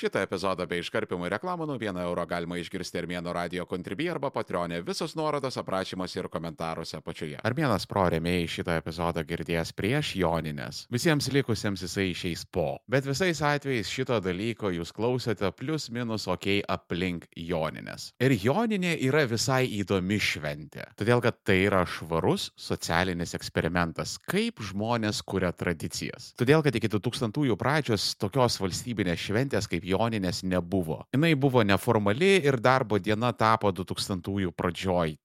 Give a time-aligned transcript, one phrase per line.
[0.00, 4.78] Šitą epizodą bei iškarpimų reklamų nuo 1 euro galima išgirsti Armėno radio kontribį arba patronė.
[4.80, 7.36] Visos nuorodos aprašymuose ir komentaruose apačioje.
[7.44, 10.86] Armėnas pro remėjai šitą epizodą girdės prieš Joninės.
[10.88, 12.78] Visiems likusiems jisai išeis po.
[12.88, 18.14] Bet visais atvejais šito dalyko jūs klausote plus minus ok aplink Joninės.
[18.24, 20.88] Ir Joninė yra visai įdomi šventė.
[20.96, 26.32] Todėl, kad tai yra švarus socialinis eksperimentas, kaip žmonės kuria tradicijas.
[26.40, 31.02] Todėl, kad iki 2000-ųjų pradžios tokios valstybinės šventės kaip Joninės nebuvo.
[31.14, 35.16] Jis buvo neformali ir darbo diena tapo 2000-ųjų pradžioj.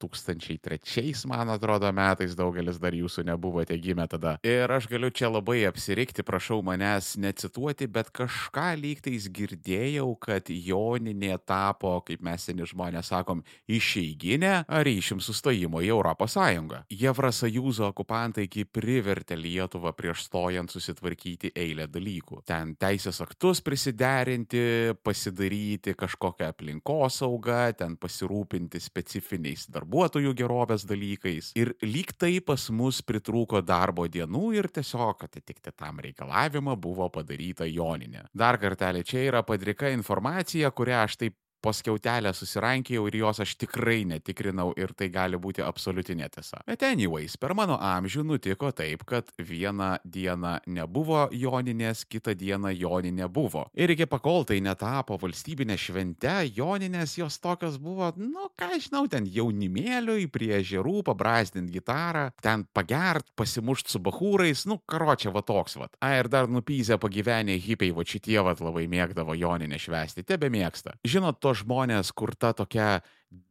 [0.00, 4.36] 2003, man atrodo, metais daugelis dar jūsų nebuvote gimę tada.
[4.44, 11.38] Ir aš galiu čia labai apsirikti, prašau manęs necituoti, bet kažką lygtais girdėjau, kad Joninė
[11.46, 16.84] tapo, kaip mes seni žmonės sakom, išeiginė ryšim sustojimo į Europos Sąjungą.
[16.90, 22.42] Jevrasajūzo okupantai iki privertė Lietuvą prieš stojant susitvarkyti eilę dalykų.
[22.48, 31.52] Ten teisės aktus prisiderinti, pasidaryti kažkokią aplinkosaugą, ten pasirūpinti specifiniais darbais darbuotojų gerovės dalykais.
[31.56, 37.64] Ir lyg tai pas mus pritrūko darbo dienų ir tiesiog atitikti tam reikalavimą buvo padaryta
[37.66, 38.28] joninė.
[38.32, 43.54] Dar kartelį čia yra padrika informacija, kurią aš taip po skiautelę susirankėjau ir jos aš
[43.62, 46.60] tikrai netikrinau ir tai gali būti absoliutinė tiesa.
[46.68, 53.30] Bet anyways, per mano amžių nutiko taip, kad vieną dieną nebuvo joninės, kitą dieną joninė
[53.32, 53.64] buvo.
[53.72, 59.24] Ir iki pakol tai netapo valstybinė švente, joninės jos tokios buvo, nu ką žinau, ten
[59.24, 65.88] jaunimėliui prie žerų pabrazdint gitarą, ten pagert, pasimušt su bahūrais, nu karočią va toks va.
[66.04, 70.98] A ir dar nupyzę pagyvenę hipiai va šitie va labai mėgdavo joninę švesti, tebe mėgsta.
[71.08, 73.00] Žinot, to žmonės, kur ta tokia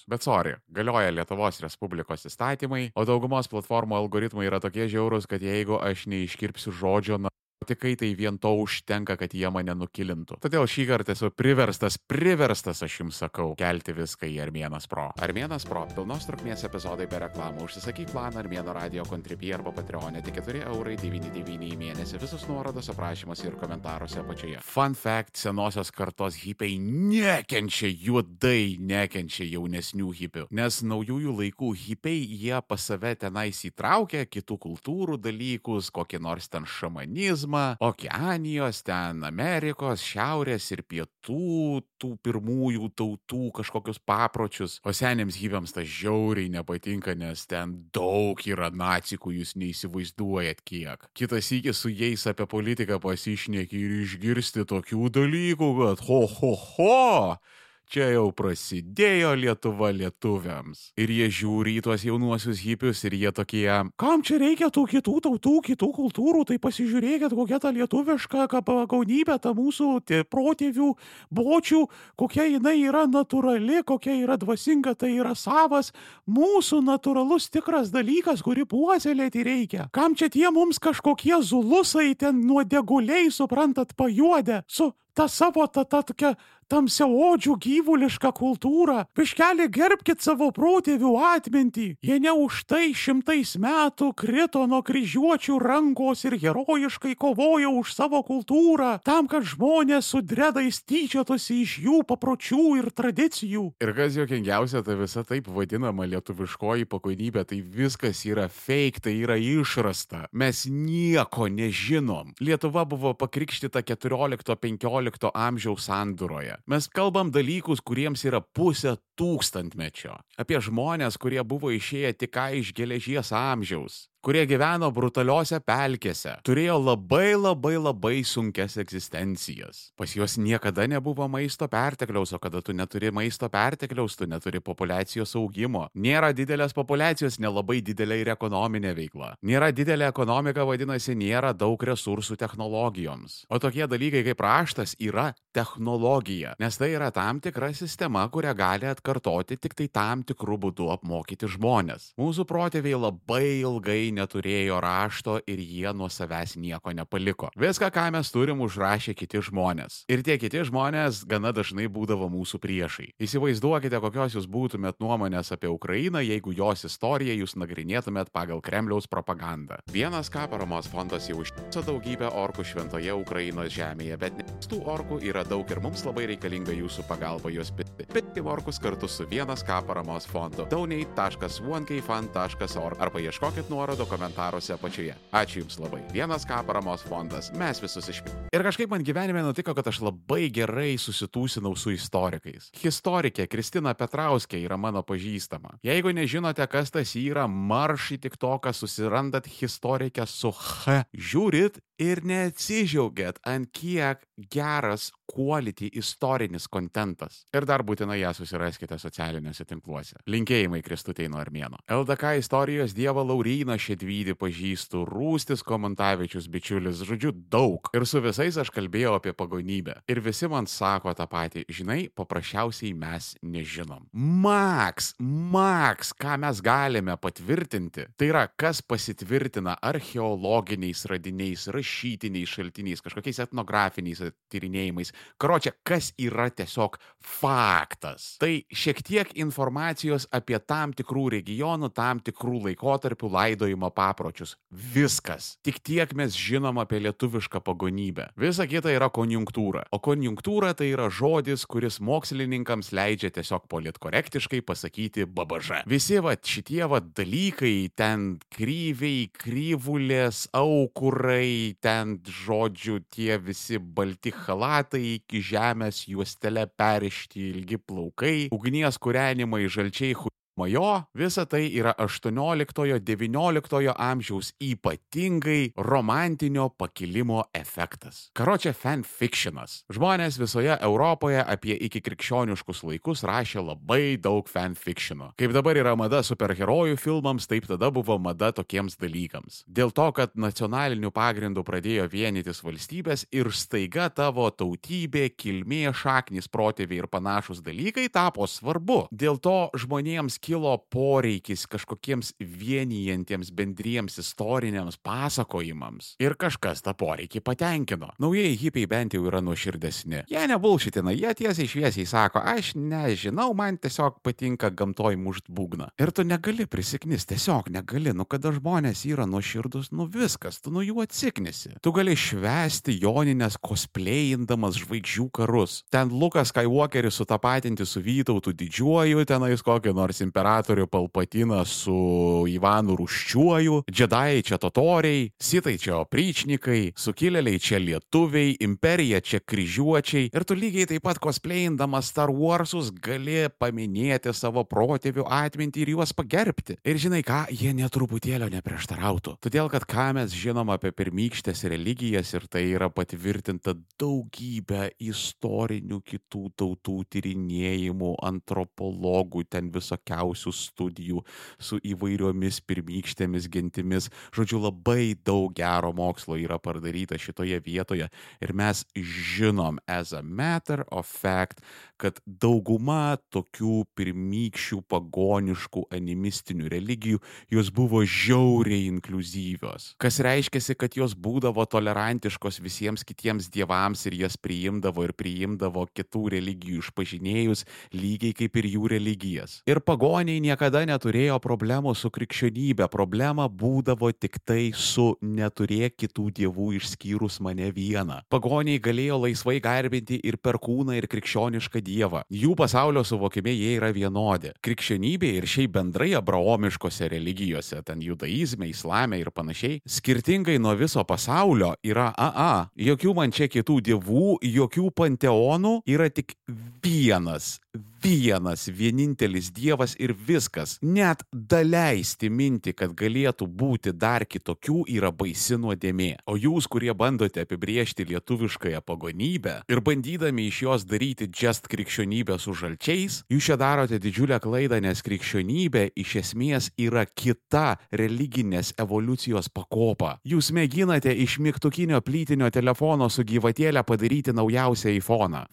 [0.09, 5.78] Bet sorry, galioja Lietuvos Respublikos įstatymai, o daugumos platformų algoritmai yra tokie žiaurūs, kad jeigu
[5.78, 10.38] aš neiškirpsiu žodžio narkotikai, tai vien to užtenka, kad jie mane nukilintų.
[10.44, 15.08] Todėl šį kartą esu priverstas, priverstas, aš jums sakau, kelti viską į Armėnas Pro.
[15.26, 17.66] Armėnas Pro, pilnos trukmės epizodai be reklamų.
[17.66, 22.20] Užsisakyk planą Armėno radio kontribį arba Patreonė tik 4 eurai 99 į mėnesį.
[22.22, 24.62] Visus nuorodos aprašymuose ir komentaruose apačioje.
[24.66, 30.47] Fun fact, senosios kartos hipiai nekenčia, juodai nekenčia jaunesnių hipių.
[30.56, 36.67] Nes naujųjų laikų hipiai jie pas save tenais įtraukia kitų kultūrų dalykus, kokį nors ten
[36.70, 44.79] šamanizmą žinoma, Okeanijos, ten Amerikos, Šiaurės ir Pietų, tų pirmųjų tautų kažkokius papročius.
[44.84, 51.07] O senėms gyviams tas žiauriai nepatinka, nes ten daug yra nacijų, jūs neįsivaizduojat kiek.
[51.16, 57.37] Kitas įkis su jais apie politiką pasišneki ir išgirsti tokių dalykų, kad ho ho ho!
[57.85, 60.87] Čia jau prasidėjo Lietuva lietuviams.
[60.97, 63.67] Ir jie žiūri į tuos jaunuosius hipius ir jie tokie,
[64.02, 68.47] kam čia reikia tų kitų tautų, kitų kultūrų, tai pasižiūrėkit, kokia ta lietuviška
[68.90, 70.02] gaunybė, ta mūsų
[70.34, 70.90] protėvių
[71.29, 71.84] bočių,
[72.17, 75.93] kokia jinai yra natūrali, kokia yra dvasinga, tai yra savas,
[76.26, 79.90] mūsų natūralus tikras dalykas, kurį puoselėti reikia.
[79.93, 86.03] Kam čia tie mums kažkokie zulusai ten nuodeguliai, suprantat, pajuodę, su tą savo, tą, tą
[86.12, 86.35] tokią
[86.72, 89.06] tamsiaodžių gyvulišką kultūrą.
[89.16, 91.88] Piškelį gerbkite savo protėvių atmintį.
[92.06, 98.22] Jie ne už tai šimtais metų krito nuo kryžiuočių rankos ir herojiškai kovojo už savo
[98.26, 103.66] kultūrą, tam, kad žmonės su dredais tyčiotųsi iš jų papročių ir tradicijų.
[103.84, 109.38] Ir kas jokingiausia, ta visa taip vadinama lietuviškoji pakonybė, tai viskas yra fake, tai yra
[109.38, 110.26] išrasta.
[110.34, 112.34] Mes nieko nežinom.
[112.41, 116.57] Lietuva buvo pakrikštyta 14-15 amžiaus sandūroje.
[116.72, 120.16] Mes kalbam dalykus, kuriems yra pusė tūkstantmečio.
[120.41, 126.80] Apie žmonės, kurie buvo išėję tik ką iš geležies amžiaus kurie gyveno brutaliose pelkėse, turėjo
[126.82, 129.92] labai labai labai sunkes egzistencijas.
[130.00, 135.36] Pas juos niekada nebuvo maisto pertekliaus, o kada tu neturi maisto pertekliaus, tu neturi populacijos
[135.38, 135.86] augimo.
[135.94, 139.36] Nėra didelės populacijos, nelabai didelė ir ekonominė veikla.
[139.46, 143.44] Nėra didelė ekonomika, vadinasi, nėra daug resursų technologijoms.
[143.54, 148.90] O tokie dalykai kaip raštas yra technologija, nes tai yra tam tikra sistema, kurią gali
[148.90, 152.10] atkartoti tik tai tam tikrų būdų apmokyti žmonės.
[152.20, 157.52] Mūsų protėviai labai ilgai neturėjo rašto ir jie nuo savęs nieko nepaliko.
[157.59, 160.03] Viską, ką mes turim, užrašė kiti žmonės.
[160.12, 163.08] Ir tie kiti žmonės gana dažnai būdavo mūsų priešai.
[163.22, 169.76] Įsivaizduokite, kokios jūs būtumėt nuomonės apie Ukrainą, jeigu jos istoriją jūs nagrinėtumėt pagal Kremliaus propagandą.
[169.91, 174.34] Vienas ką paramos fondas jau užtiso daugybę orkų šventoje Ukrainos žemėje, bet
[174.70, 178.03] tų orkų yra daug ir mums labai reikalinga jūsų pagalba juos pitti.
[178.14, 180.66] Pitti orkus kartu su vienas ką paramos fondu.
[180.72, 185.16] donate.1kfan.org arba ieškokit nuorodo nuorodo komentaruose apačioje.
[185.31, 186.02] Ačiū Jums labai.
[186.13, 187.52] Vienas K paramos fondas.
[187.53, 188.49] Mes visus išpildėme.
[188.53, 192.72] Ir kažkaip man gyvenime nutiko, kad aš labai gerai susitūsinau su istorikais.
[192.81, 195.79] Historikė Kristina Petrauskė yra mano pažįstama.
[195.84, 201.05] Jeigu nežinote, kas tas yra, marš į tik to, kas susirandat historikę su H.
[201.13, 207.43] Žiūrit ir neatsižiaugiat, ant kiek geras quality istorinis kontentas.
[207.55, 210.20] Ir dar būtinai ją susiraskite socialiniuose tinkluose.
[210.29, 211.79] Linkėjimai Kristutei nuo Armėno.
[211.91, 217.90] LDK istorijos Dievo Lauryną Šedvydį pažįstu, Rūstis Komantavičius bičiulis, žodžiu, daug.
[217.96, 219.97] Ir su visais aš kalbėjau apie pagonybę.
[220.11, 224.08] Ir visi man sako tą patį, žinai, paprasčiausiai mes nežinom.
[224.14, 233.41] Max, Max, ką mes galime patvirtinti, tai yra, kas pasitvirtina archeologiniais radiniais, rašytiniais šaltiniais, kažkokiais
[233.46, 235.12] etnografiniais tyrinėjimais.
[235.42, 238.36] Karočią, kas yra tiesiog faktas.
[238.42, 244.56] Tai šiek tiek informacijos apie tam tikrų regionų, tam tikrų laikotarpių laidojimo papročius.
[244.72, 245.56] Viskas.
[245.66, 248.30] Tik tiek mes žinom apie lietuvišką pagonybę.
[248.40, 249.86] Visa kita yra konjunktūra.
[249.96, 255.84] O konjunktūra tai yra žodis, kuris mokslininkams leidžia tiesiog politkorektiškai pasakyti babaža.
[255.90, 264.14] Visi va šitie va dalykai, ten kryviai, kryvulės, aukurai, ten žodžiu tie visi balti
[264.48, 270.15] halatai iki žemės juostelė perišti ilgi plaukai, ugnies kūrenimai žalčiai
[270.55, 278.29] Majo, visa tai yra 18-19 amžiaus ypatingai romantinio pakilimo efektas.
[278.39, 279.81] Karočią fanfictionas.
[279.91, 285.33] Žmonės visoje Europoje apie iki krikščioniškus laikus rašė labai daug fanfictiono.
[285.35, 289.65] Kaip dabar yra mada superherojų filmams, taip tada buvo mada tokiems dalykams.
[289.67, 297.03] Dėl to, kad nacionaliniu pagrindu pradėjo vienytis valstybės ir staiga tavo tautybė, kilmė, šaknis, protėviai
[297.03, 299.09] ir panašus dalykai tapo svarbu.
[299.12, 306.11] Dėl to žmonėms kilo poreikis kažkokiems vienijantiems bendriems istoriniams pasakojimams.
[306.21, 308.11] Ir kažkas tą poreikį patenkino.
[308.21, 310.25] Naujieji hipiai bent jau yra nuoširdesni.
[310.29, 315.89] Jie nebulšitina, jie tiesiai šviesiai sako, aš nežinau, man tiesiog patinka gamtoj mušt būgną.
[315.97, 320.85] Ir tu negali prisiknis, tiesiog negali, nu kada žmonės yra nuoširdus, nu viskas, tu nuo
[320.85, 321.73] jų atsiknisi.
[321.81, 325.81] Tu gali švesti joninės cosplayindamas žvaigždžių karus.
[325.89, 332.96] Ten Lukas Skywalkeris sutapatinti su Vytautu didžiuoju, tenais kokį nors imperatorių imperatorių Palpatiną su Ivanu
[333.00, 340.58] Ruščiuoju, džedai čia totoriai, sitai čia opryčnikai, sukilėliai čia lietuviai, imperija čia kryžiuočiai ir tu
[340.60, 346.77] lygiai taip pat cosplayindamas Star Warsus gali paminėti savo protėvių atmintį ir juos pagerbti.
[346.84, 349.38] Ir žinai ką, jie netruputėlio neprieštarautų.
[349.39, 356.44] Todėl, kad ką mes žinom apie pirmykštės religijas ir tai yra patvirtinta daugybę istorinių kitų
[356.60, 361.22] tautų tyrinėjimų, antropologų, ten visokiausių studijų
[361.60, 364.10] su įvairiomis pirmykštėmis gentimis.
[364.36, 368.10] Žodžiu, labai daug gero mokslo yra padaryta šitoje vietoje
[368.41, 371.62] ir mes žinom, as a matter of fact,
[372.01, 379.94] kad dauguma tokių pirmykščių pagoniškų animistinių religijų jos buvo žiauriai inkluzyvios.
[380.01, 386.24] Kas reiškia, kad jos būdavo tolerantiškos visiems kitiems dievams ir jas priimdavo ir priimdavo kitų
[386.36, 387.65] religijų išpažinėjus,
[387.96, 389.60] lygiai kaip ir jų religijas.
[389.70, 389.82] Ir
[390.15, 397.41] pagoniai niekada neturėjo problemų su krikščionybė, problema būdavo tik tai su neturėk kitų dievų išskyrus
[397.43, 398.22] mane vieną.
[398.31, 402.22] Pagoniai galėjo laisvai garbinti ir perkūną, ir krikščionišką dievą.
[402.31, 404.53] Jų pasaulio suvokime jie yra vienodi.
[404.63, 411.74] Krikščionybė ir šiaip bendrai abraomiškose religijose, ten judaizme, islame ir panašiai, skirtingai nuo viso pasaulio
[411.84, 412.69] yra AA.
[412.88, 416.38] Jokių man čia kitų dievų, jokių panteonų, yra tik
[416.79, 417.57] vienas
[418.05, 420.77] vienas, vienintelis Dievas ir viskas.
[420.81, 426.12] Net daleisti minti, kad galėtų būti dar kitokių, yra baisi nuodėmė.
[426.29, 432.53] O jūs, kurie bandote apibriežti lietuviškąją pagonybę ir bandydami iš jos daryti just krikščionybę su
[432.53, 440.19] žalčiais, jūs čia darote didžiulę klaidą, nes krikščionybė iš esmės yra kita religinės evoliucijos pakopa.
[440.25, 445.45] Jūs mėginate iš mygtukinio plytinio telefono su gyvatėlė padaryti naujausią iPhone.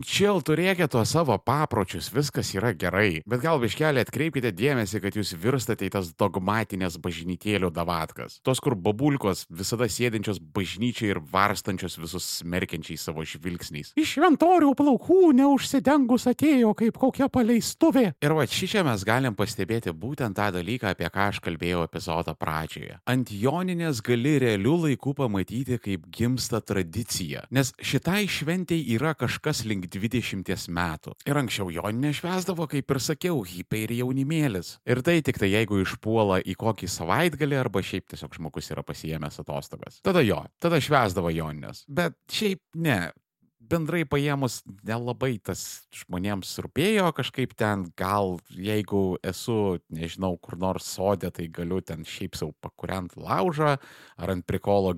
[0.00, 5.34] Čil turėkite tuos savo papročius, viskas yra gerai, bet gal viškelį atkreipkite dėmesį, kad jūs
[5.36, 8.38] virstate į tas dogmatinės bažnytėlių davatkas.
[8.40, 13.90] Tos, kur babulkos visada sėdinčios bažnyčiai ir varstančios visus smerkiančiais savo žvilgsniais.
[14.00, 18.06] Iš šventorių plaukų neužsidengus atėjo kaip kokia paleistuvė.
[18.24, 22.96] Ir va čia mes galim pastebėti būtent tą dalyką, apie ką aš kalbėjau epizodo pradžioje.
[23.04, 29.89] Ant joninės gali realių laikų pamatyti, kaip gimsta tradicija, nes šitai šventei yra kažkas link
[29.92, 31.14] 20 metų.
[31.28, 34.76] Ir anksčiau jo nešvesdavo, kaip ir sakiau, hipiai ir jaunimėlis.
[34.88, 39.40] Ir tai tik tai jeigu išpuola į kokį savaitgalį arba šiaip tiesiog žmogus yra pasijėmęs
[39.42, 40.00] atostogas.
[40.06, 41.84] Tada jo, tada švesdavo jonines.
[41.90, 43.00] Bet šiaip ne,
[43.70, 45.62] bendrai paėmus nelabai tas
[45.94, 52.38] žmonėms rūpėjo kažkaip ten, gal jeigu esu, nežinau, kur nors sodė, tai galiu ten šiaip
[52.38, 54.94] savo pakuriant laužą ar ant prikolo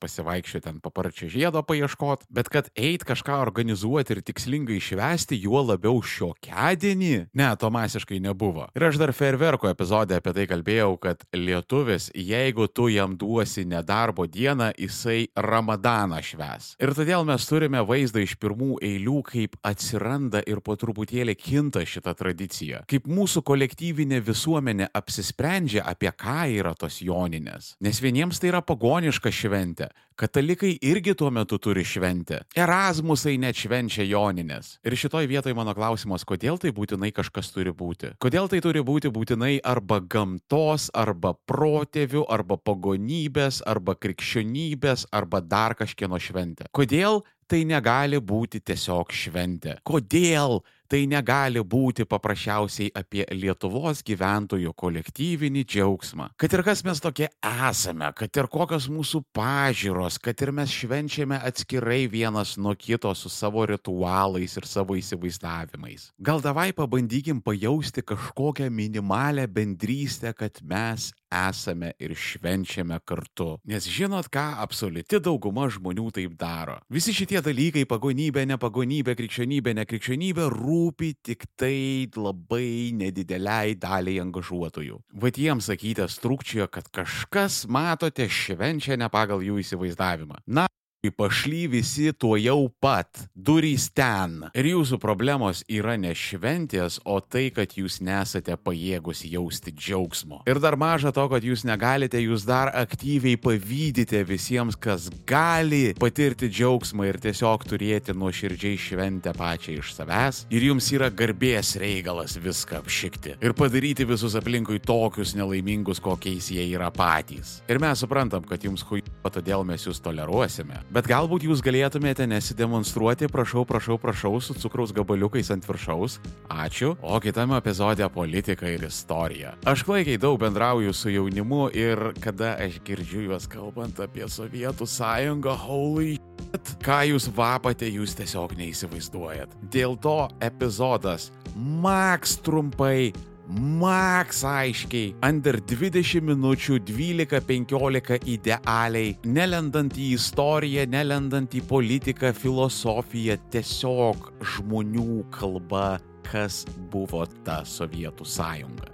[0.00, 6.00] pasivaikščioti ten paparčio žiedo paieškot, bet kad eit kažką organizuoti ir tikslingai švesti, juo labiau
[6.02, 8.68] šiokiadienį, ne, to masiškai nebuvo.
[8.76, 14.26] Ir aš dar ferverko epizodė apie tai kalbėjau, kad lietuvis, jeigu tu jam duosi nedarbo
[14.30, 16.74] dieną, jisai ramadaną šves.
[16.82, 22.14] Ir todėl mes turime vaizdą iš pirmų eilių, kaip atsiranda ir po truputėlį kinta šita
[22.18, 22.84] tradicija.
[22.90, 27.74] Kaip mūsų kolektyvinė visuomenė apsisprendžia, apie ką yra tos joninės.
[27.84, 29.83] Nes vieniems tai yra pagoniška šventė,
[30.14, 32.44] Katalikai irgi tuo metu turi šventę.
[32.54, 34.76] Erasmusai net švenčia Joninės.
[34.86, 38.12] Ir šitoj vietoj mano klausimas, kodėl tai būtinai kažkas turi būti?
[38.22, 45.74] Kodėl tai turi būti būtinai arba gamtos, arba protėvių, arba pagonybės, arba krikščionybės, arba dar
[45.74, 46.70] kažkieno šventė?
[46.70, 49.80] Kodėl tai negali būti tiesiog šventė?
[49.82, 50.60] Kodėl
[50.94, 56.28] tai negali būti paprasčiausiai apie Lietuvos gyventojų kolektyvinį džiaugsmą.
[56.38, 61.40] Kad ir kas mes tokie esame, kad ir kokios mūsų pažiūros, kad ir mes švenčiame
[61.50, 66.12] atskirai vienas nuo kito su savo ritualais ir savo įsivaizdavimais.
[66.22, 73.58] Gal davai pabandykim pajausti kažkokią minimalę bendrystę, kad mes esame ir švenčiame kartu.
[73.66, 76.78] Nes žinot ką, absoliuti dauguma žmonių taip daro.
[76.92, 80.83] Visi šitie dalykai- pagonybė, nepagonybė, krikščionybė, nekrikščionybė- rūpi
[81.24, 85.00] tik tai labai nedideliai daliai angažuotojų.
[85.22, 90.42] Vat jiems sakyti strukčijoje, kad kažkas, matote, švenčia ne pagal jų įsivaizdavimą.
[90.46, 90.66] Na,
[91.10, 94.38] Pašly visi tuo jau pat, durys ten.
[94.56, 100.42] Ir jūsų problemos yra ne šventės, o tai, kad jūs nesate pajėgus jausti džiaugsmo.
[100.48, 106.48] Ir dar maža to, kad jūs negalite, jūs dar aktyviai pavydite visiems, kas gali patirti
[106.48, 110.44] džiaugsmą ir tiesiog turėti nuoširdžiai šventę pačią iš savęs.
[110.54, 113.36] Ir jums yra garbės reikalas viską apšikti.
[113.44, 117.58] Ir padaryti visus aplinkui tokius nelaimingus, kokiais jie yra patys.
[117.68, 123.26] Ir mes suprantam, kad jums hui, todėl mes jūs toleruosime Bet galbūt jūs galėtumėte nesidemonstruoti,
[123.26, 126.20] prašau, prašau, prašau, su cukraus gabaliukais ant viršaus.
[126.46, 126.92] Ačiū.
[127.02, 129.56] O kitame epizode politika ir istorija.
[129.66, 135.56] Aš klaikiai daug bendrauju su jaunimu ir kada aš girdžiu juos kalbant apie Sovietų sąjungą,
[135.66, 139.58] holy shit, ką jūs vapate, jūs tiesiog neįsivaizduojat.
[139.74, 143.10] Dėl to epizodas Max trumpai
[143.48, 154.32] Max aiškiai, under 20 minučių, 12-15 idealiai, nelendant į istoriją, nelendant į politiką, filosofiją, tiesiog
[154.54, 158.93] žmonių kalba, kas buvo ta Sovietų sąjunga.